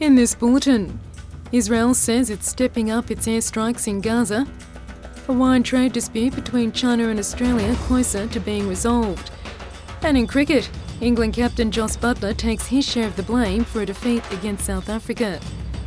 In 0.00 0.14
this 0.14 0.34
bulletin, 0.34 0.98
Israel 1.52 1.92
says 1.92 2.30
it's 2.30 2.48
stepping 2.48 2.90
up 2.90 3.10
its 3.10 3.26
airstrikes 3.26 3.86
in 3.86 4.00
Gaza. 4.00 4.46
A 5.28 5.32
wine 5.32 5.62
trade 5.62 5.92
dispute 5.92 6.34
between 6.34 6.72
China 6.72 7.08
and 7.08 7.18
Australia 7.18 7.74
closer 7.80 8.26
to 8.28 8.40
being 8.40 8.66
resolved. 8.66 9.30
And 10.00 10.16
in 10.16 10.26
cricket, 10.26 10.70
England 11.02 11.34
captain 11.34 11.70
Jos 11.70 11.98
Buttler 11.98 12.34
takes 12.34 12.66
his 12.66 12.88
share 12.88 13.08
of 13.08 13.16
the 13.16 13.22
blame 13.22 13.62
for 13.62 13.82
a 13.82 13.86
defeat 13.86 14.24
against 14.32 14.64
South 14.64 14.88
Africa. 14.88 15.38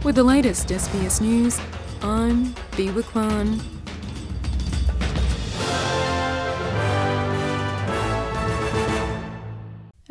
With 0.03 0.13
the 0.13 0.23
latest 0.23 0.67
SBS 0.67 1.19
News, 1.19 1.59
I'm 2.03 2.53
Biwa 2.73 3.03
Kwan. 3.05 3.59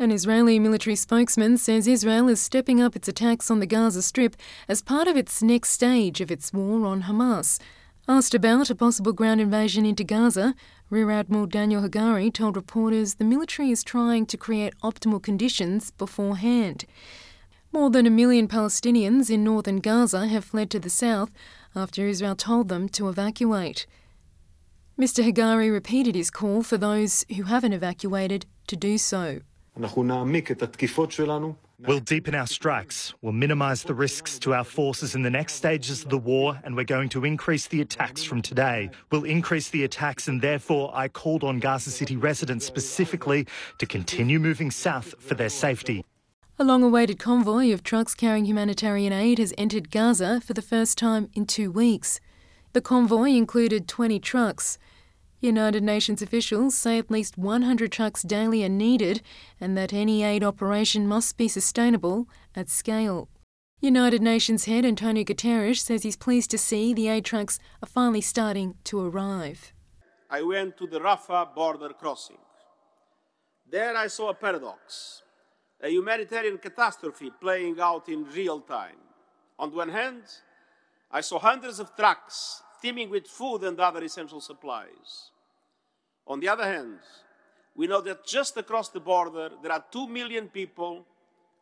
An 0.03 0.11
Israeli 0.11 0.59
military 0.59 0.97
spokesman 0.97 1.55
says 1.57 1.87
Israel 1.87 2.27
is 2.27 2.41
stepping 2.41 2.81
up 2.81 2.93
its 2.93 3.07
attacks 3.07 3.49
on 3.49 3.61
the 3.61 3.65
Gaza 3.65 4.01
Strip 4.01 4.35
as 4.67 4.81
part 4.81 5.07
of 5.07 5.15
its 5.15 5.41
next 5.41 5.69
stage 5.69 6.19
of 6.19 6.29
its 6.29 6.51
war 6.51 6.85
on 6.85 7.03
Hamas. 7.03 7.57
Asked 8.05 8.35
about 8.35 8.69
a 8.69 8.75
possible 8.75 9.13
ground 9.13 9.39
invasion 9.39 9.85
into 9.85 10.03
Gaza, 10.03 10.55
Rear 10.89 11.09
Admiral 11.09 11.45
Daniel 11.45 11.81
Hagari 11.81 12.33
told 12.33 12.57
reporters 12.57 13.13
the 13.13 13.23
military 13.23 13.71
is 13.71 13.81
trying 13.81 14.25
to 14.25 14.35
create 14.35 14.77
optimal 14.83 15.23
conditions 15.23 15.91
beforehand. 15.91 16.83
More 17.71 17.89
than 17.89 18.05
a 18.05 18.09
million 18.09 18.49
Palestinians 18.49 19.29
in 19.29 19.41
northern 19.41 19.77
Gaza 19.77 20.27
have 20.27 20.43
fled 20.43 20.69
to 20.71 20.81
the 20.81 20.89
south 20.89 21.31
after 21.77 22.05
Israel 22.05 22.35
told 22.35 22.67
them 22.67 22.89
to 22.89 23.07
evacuate. 23.07 23.87
Mr. 24.99 25.23
Hagari 25.23 25.71
repeated 25.71 26.13
his 26.13 26.29
call 26.29 26.61
for 26.61 26.77
those 26.77 27.23
who 27.37 27.43
haven't 27.43 27.71
evacuated 27.71 28.45
to 28.67 28.75
do 28.75 28.97
so. 28.97 29.39
We'll 31.79 31.99
deepen 31.99 32.35
our 32.35 32.47
strikes, 32.47 33.13
we'll 33.21 33.33
minimise 33.33 33.83
the 33.83 33.93
risks 33.93 34.39
to 34.39 34.53
our 34.53 34.63
forces 34.63 35.15
in 35.15 35.21
the 35.21 35.29
next 35.29 35.55
stages 35.55 36.03
of 36.03 36.09
the 36.09 36.17
war, 36.17 36.57
and 36.63 36.75
we're 36.75 36.85
going 36.85 37.09
to 37.09 37.25
increase 37.25 37.67
the 37.67 37.81
attacks 37.81 38.23
from 38.23 38.41
today. 38.41 38.89
We'll 39.11 39.25
increase 39.25 39.69
the 39.69 39.83
attacks, 39.83 40.27
and 40.27 40.41
therefore 40.41 40.91
I 40.93 41.09
called 41.09 41.43
on 41.43 41.59
Gaza 41.59 41.89
City 41.89 42.15
residents 42.15 42.65
specifically 42.65 43.47
to 43.79 43.85
continue 43.85 44.39
moving 44.39 44.71
south 44.71 45.15
for 45.19 45.33
their 45.33 45.49
safety. 45.49 46.05
A 46.59 46.63
long 46.63 46.83
awaited 46.83 47.17
convoy 47.19 47.73
of 47.73 47.83
trucks 47.83 48.13
carrying 48.13 48.45
humanitarian 48.45 49.11
aid 49.11 49.39
has 49.39 49.53
entered 49.57 49.89
Gaza 49.91 50.39
for 50.39 50.53
the 50.53 50.61
first 50.61 50.97
time 50.97 51.29
in 51.33 51.45
two 51.45 51.71
weeks. 51.71 52.19
The 52.73 52.81
convoy 52.81 53.31
included 53.31 53.87
20 53.87 54.19
trucks. 54.19 54.77
United 55.43 55.83
Nations 55.83 56.21
officials 56.21 56.73
say 56.73 56.97
at 56.97 57.11
least 57.11 57.37
100 57.37 57.91
trucks 57.91 58.21
daily 58.21 58.63
are 58.63 58.69
needed 58.69 59.21
and 59.59 59.77
that 59.77 59.91
any 59.91 60.23
aid 60.23 60.41
operation 60.41 61.05
must 61.05 61.35
be 61.35 61.49
sustainable 61.49 62.29
at 62.55 62.69
scale. 62.69 63.27
United 63.81 64.21
Nations 64.21 64.63
head 64.63 64.85
Antonio 64.85 65.25
Guterres 65.25 65.79
says 65.79 66.03
he's 66.03 66.15
pleased 66.15 66.49
to 66.51 66.57
see 66.57 66.93
the 66.93 67.09
aid 67.09 67.25
trucks 67.25 67.59
are 67.81 67.89
finally 67.89 68.21
starting 68.21 68.75
to 68.85 69.05
arrive. 69.05 69.73
I 70.29 70.43
went 70.43 70.77
to 70.77 70.87
the 70.87 71.01
Rafah 71.01 71.53
border 71.53 71.89
crossing. 71.89 72.39
There 73.69 73.97
I 73.97 74.07
saw 74.07 74.29
a 74.29 74.33
paradox, 74.33 75.23
a 75.81 75.89
humanitarian 75.89 76.57
catastrophe 76.57 77.31
playing 77.41 77.81
out 77.81 78.07
in 78.07 78.23
real 78.23 78.61
time. 78.61 79.01
On 79.59 79.71
the 79.71 79.75
one 79.75 79.89
hand, 79.89 80.23
I 81.11 81.19
saw 81.19 81.37
hundreds 81.37 81.81
of 81.81 81.93
trucks 81.97 82.63
teeming 82.81 83.09
with 83.09 83.27
food 83.27 83.65
and 83.65 83.77
other 83.77 84.01
essential 84.03 84.39
supplies. 84.39 85.31
On 86.27 86.39
the 86.39 86.47
other 86.47 86.63
hand, 86.63 86.99
we 87.75 87.87
know 87.87 88.01
that 88.01 88.25
just 88.25 88.55
across 88.57 88.89
the 88.89 88.99
border 88.99 89.49
there 89.61 89.71
are 89.71 89.83
2 89.91 90.07
million 90.07 90.47
people 90.47 91.05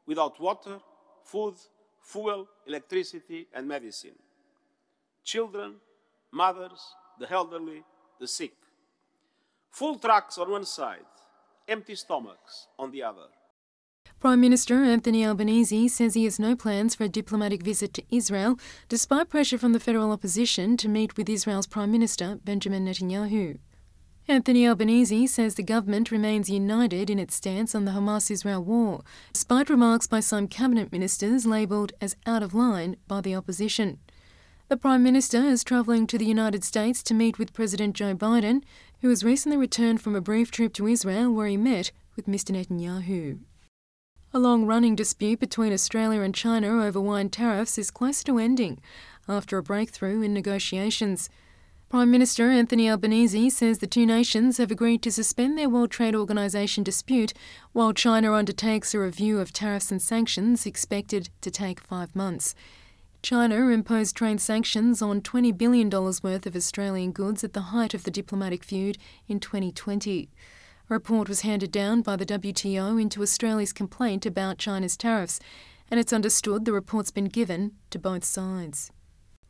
without 0.06 0.40
water, 0.40 0.80
food, 1.24 1.56
fuel, 2.02 2.48
electricity, 2.68 3.48
and 3.54 3.68
medicine. 3.68 4.18
Children, 5.24 5.76
mothers, 6.32 6.96
the 7.20 7.32
elderly, 7.32 7.84
the 8.20 8.28
sick. 8.28 8.54
Full 9.70 9.98
trucks 10.00 10.38
on 10.38 10.52
one 10.52 10.66
side, 10.66 11.06
empty 11.68 11.96
stomachs 11.96 12.68
on 12.78 12.92
the 12.92 13.04
other. 13.04 13.28
Prime 14.20 14.42
Minister 14.42 14.84
Anthony 14.84 15.26
Albanese 15.26 15.88
says 15.88 16.14
he 16.14 16.26
has 16.26 16.40
no 16.40 16.56
plans 16.56 16.94
for 16.94 17.06
a 17.06 17.10
diplomatic 17.10 17.64
visit 17.64 17.94
to 17.96 18.04
Israel, 18.16 18.60
despite 18.90 19.30
pressure 19.30 19.58
from 19.58 19.74
the 19.74 19.80
federal 19.80 20.12
opposition 20.12 20.78
to 20.78 20.90
meet 20.90 21.18
with 21.18 21.30
Israel's 21.30 21.68
Prime 21.68 21.92
Minister 21.92 22.40
Benjamin 22.44 22.86
Netanyahu. 22.86 23.58
Anthony 24.28 24.68
Albanese 24.68 25.28
says 25.28 25.56
the 25.56 25.64
government 25.64 26.12
remains 26.12 26.50
united 26.50 27.10
in 27.10 27.20
its 27.20 27.36
stance 27.36 27.74
on 27.74 27.86
the 27.86 27.92
Hamas 27.92 28.30
Israel 28.30 28.64
war, 28.64 29.02
despite 29.34 29.70
remarks 29.70 30.08
by 30.08 30.20
some 30.20 30.48
cabinet 30.48 30.92
ministers 30.92 31.46
labelled 31.46 31.94
as 32.00 32.16
out 32.26 32.44
of 32.44 32.54
line 32.54 32.98
by 33.08 33.22
the 33.22 33.36
opposition. 33.36 34.00
The 34.70 34.78
Prime 34.78 35.04
Minister 35.04 35.44
is 35.44 35.66
travelling 35.66 36.08
to 36.08 36.18
the 36.18 36.26
United 36.26 36.64
States 36.64 37.04
to 37.04 37.14
meet 37.14 37.38
with 37.38 37.52
President 37.52 37.94
Joe 37.94 38.16
Biden, 38.16 38.64
who 39.02 39.10
has 39.10 39.24
recently 39.24 39.58
returned 39.58 40.02
from 40.02 40.16
a 40.16 40.22
brief 40.22 40.50
trip 40.50 40.72
to 40.76 40.88
Israel 40.88 41.34
where 41.34 41.48
he 41.48 41.58
met 41.58 41.92
with 42.16 42.26
Mr. 42.26 42.52
Netanyahu. 42.56 43.40
A 44.34 44.40
long 44.40 44.66
running 44.66 44.96
dispute 44.96 45.42
between 45.42 45.74
Australia 45.74 46.22
and 46.22 46.34
China 46.34 46.82
over 46.86 47.02
wine 47.02 47.28
tariffs 47.28 47.78
is 47.78 47.92
close 47.92 48.24
to 48.24 48.38
ending 48.38 48.80
after 49.28 49.58
a 49.58 49.64
breakthrough 49.64 50.22
in 50.22 50.34
negotiations. 50.34 51.30
Prime 51.92 52.10
Minister 52.10 52.50
Anthony 52.50 52.90
Albanese 52.90 53.50
says 53.50 53.80
the 53.80 53.86
two 53.86 54.06
nations 54.06 54.60
have 54.60 54.72
agreed 54.72 55.02
to 55.02 55.12
suspend 55.12 55.58
their 55.58 55.68
World 55.68 55.92
Trade 55.92 56.16
Organization 56.16 56.86
dispute 56.86 57.34
while 57.74 57.92
China 57.92 58.32
undertakes 58.32 58.94
a 58.94 59.00
review 59.00 59.42
of 59.42 59.52
tariffs 59.52 59.92
and 59.92 60.02
sanctions 60.02 60.66
expected 60.66 61.28
to 61.42 61.52
take 61.52 61.82
five 61.82 62.16
months. 62.16 62.56
China 63.22 63.68
imposed 63.68 64.16
trade 64.16 64.40
sanctions 64.40 65.02
on 65.02 65.20
$20 65.20 65.58
billion 65.58 65.90
worth 65.90 66.46
of 66.46 66.56
Australian 66.56 67.12
goods 67.12 67.44
at 67.44 67.52
the 67.52 67.74
height 67.74 67.94
of 67.94 68.06
the 68.06 68.12
diplomatic 68.12 68.64
feud 68.64 68.98
in 69.28 69.42
2020. 69.42 70.30
A 70.90 70.94
report 70.94 71.28
was 71.28 71.42
handed 71.42 71.74
down 71.74 72.04
by 72.04 72.16
the 72.16 72.26
WTO 72.26 73.02
into 73.02 73.22
Australia's 73.22 73.74
complaint 73.74 74.26
about 74.26 74.58
China's 74.58 74.96
tariffs, 74.96 75.42
and 75.90 76.00
it's 76.00 76.14
understood 76.14 76.64
the 76.64 76.72
report's 76.72 77.12
been 77.12 77.26
given 77.26 77.74
to 77.90 78.00
both 78.00 78.24
sides. 78.24 78.94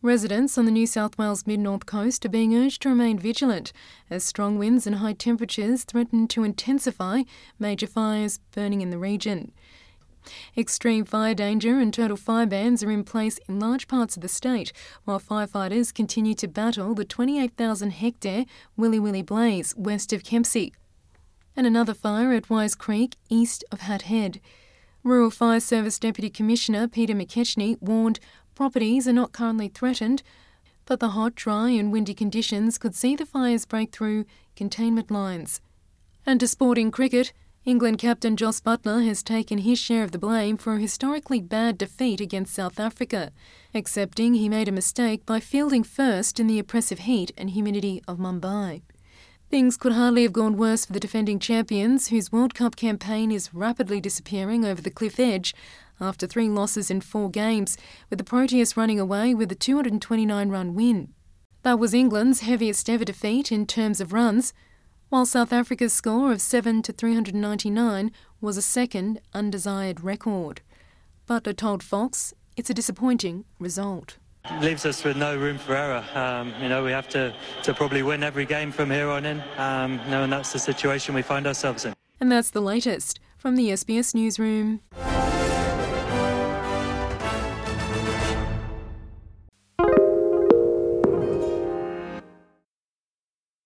Residents 0.03 0.57
on 0.57 0.65
the 0.65 0.71
New 0.71 0.87
South 0.87 1.15
Wales 1.19 1.45
mid 1.45 1.59
north 1.59 1.85
coast 1.85 2.25
are 2.25 2.29
being 2.29 2.55
urged 2.55 2.81
to 2.81 2.89
remain 2.89 3.19
vigilant 3.19 3.71
as 4.09 4.23
strong 4.23 4.57
winds 4.57 4.87
and 4.87 4.95
high 4.95 5.13
temperatures 5.13 5.83
threaten 5.83 6.27
to 6.29 6.43
intensify 6.43 7.21
major 7.59 7.85
fires 7.85 8.39
burning 8.51 8.81
in 8.81 8.89
the 8.89 8.97
region. 8.97 9.51
Extreme 10.57 11.05
fire 11.05 11.35
danger 11.35 11.77
and 11.77 11.93
total 11.93 12.17
fire 12.17 12.47
bans 12.47 12.81
are 12.81 12.89
in 12.89 13.03
place 13.03 13.37
in 13.47 13.59
large 13.59 13.87
parts 13.87 14.15
of 14.15 14.23
the 14.23 14.27
state, 14.27 14.73
while 15.05 15.19
firefighters 15.19 15.93
continue 15.93 16.33
to 16.33 16.47
battle 16.47 16.95
the 16.95 17.05
28,000 17.05 17.91
hectare 17.91 18.45
Willy 18.75 18.99
Willy 18.99 19.21
blaze 19.21 19.75
west 19.77 20.11
of 20.11 20.23
Kempsey. 20.23 20.73
And 21.55 21.67
another 21.67 21.93
fire 21.93 22.33
at 22.33 22.49
Wise 22.49 22.73
Creek 22.73 23.17
east 23.29 23.63
of 23.71 23.81
Hat 23.81 24.03
Head. 24.03 24.41
Rural 25.03 25.31
Fire 25.31 25.59
Service 25.59 25.97
Deputy 25.97 26.29
Commissioner 26.29 26.87
Peter 26.87 27.15
McKechnie 27.15 27.81
warned 27.81 28.19
Properties 28.61 29.07
are 29.07 29.11
not 29.11 29.31
currently 29.31 29.69
threatened, 29.69 30.21
but 30.85 30.99
the 30.99 31.09
hot, 31.09 31.33
dry, 31.33 31.71
and 31.71 31.91
windy 31.91 32.13
conditions 32.13 32.77
could 32.77 32.93
see 32.93 33.15
the 33.15 33.25
fires 33.25 33.65
break 33.65 33.91
through 33.91 34.25
containment 34.55 35.09
lines. 35.09 35.61
And 36.27 36.39
to 36.39 36.47
sporting 36.47 36.91
cricket, 36.91 37.33
England 37.65 37.97
captain 37.97 38.37
Jos 38.37 38.61
Buttler 38.61 39.03
has 39.03 39.23
taken 39.23 39.57
his 39.57 39.79
share 39.79 40.03
of 40.03 40.11
the 40.11 40.19
blame 40.19 40.57
for 40.57 40.75
a 40.75 40.79
historically 40.79 41.41
bad 41.41 41.79
defeat 41.79 42.21
against 42.21 42.53
South 42.53 42.79
Africa, 42.79 43.31
accepting 43.73 44.35
he 44.35 44.47
made 44.47 44.67
a 44.67 44.71
mistake 44.71 45.25
by 45.25 45.39
fielding 45.39 45.83
first 45.83 46.39
in 46.39 46.45
the 46.45 46.59
oppressive 46.59 46.99
heat 46.99 47.31
and 47.35 47.49
humidity 47.49 48.03
of 48.07 48.19
Mumbai. 48.19 48.83
Things 49.49 49.75
could 49.75 49.93
hardly 49.93 50.21
have 50.21 50.33
gone 50.33 50.55
worse 50.55 50.85
for 50.85 50.93
the 50.93 50.99
defending 50.99 51.39
champions, 51.39 52.07
whose 52.09 52.31
World 52.31 52.53
Cup 52.53 52.75
campaign 52.75 53.31
is 53.31 53.55
rapidly 53.55 53.99
disappearing 53.99 54.63
over 54.63 54.83
the 54.83 54.91
cliff 54.91 55.19
edge 55.19 55.55
after 56.01 56.27
three 56.27 56.49
losses 56.49 56.89
in 56.89 57.01
four 57.01 57.29
games, 57.29 57.77
with 58.09 58.19
the 58.19 58.25
Proteas 58.25 58.75
running 58.75 58.99
away 58.99 59.33
with 59.33 59.51
a 59.51 59.55
229 59.55 60.49
run 60.49 60.73
win. 60.73 61.13
That 61.63 61.79
was 61.79 61.93
England's 61.93 62.41
heaviest 62.41 62.89
ever 62.89 63.05
defeat 63.05 63.51
in 63.51 63.67
terms 63.67 64.01
of 64.01 64.13
runs, 64.13 64.53
while 65.09 65.25
South 65.25 65.53
Africa's 65.53 65.93
score 65.93 66.31
of 66.31 66.41
7 66.41 66.81
to 66.83 66.91
399 66.91 68.11
was 68.39 68.57
a 68.57 68.61
second 68.61 69.21
undesired 69.33 70.01
record. 70.01 70.61
Buttler 71.29 71.55
told 71.55 71.83
Fox 71.83 72.33
it's 72.57 72.69
a 72.69 72.73
disappointing 72.73 73.45
result 73.59 74.17
leaves 74.59 74.85
us 74.85 75.03
with 75.03 75.17
no 75.17 75.37
room 75.37 75.57
for 75.57 75.75
error. 75.75 76.03
Um, 76.13 76.53
you 76.61 76.69
know, 76.69 76.83
we 76.83 76.91
have 76.91 77.07
to, 77.09 77.33
to 77.63 77.73
probably 77.73 78.03
win 78.03 78.23
every 78.23 78.45
game 78.45 78.71
from 78.71 78.89
here 78.89 79.09
on 79.09 79.25
in. 79.25 79.43
Um, 79.57 79.99
you 80.05 80.11
know, 80.11 80.23
and 80.23 80.33
that's 80.33 80.51
the 80.51 80.59
situation 80.59 81.15
we 81.15 81.21
find 81.21 81.45
ourselves 81.47 81.85
in. 81.85 81.93
And 82.19 82.31
that's 82.31 82.51
the 82.51 82.61
latest 82.61 83.19
from 83.37 83.55
the 83.55 83.69
SBS 83.69 84.13
Newsroom. 84.13 84.81